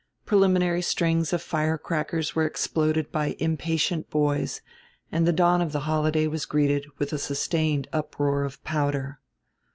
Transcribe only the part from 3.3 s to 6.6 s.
impatient boys and the dawn of the holiday was